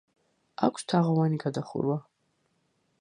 აქვს 0.67 0.87
თაღოვანი 0.93 1.39
გადახურვა. 1.45 1.99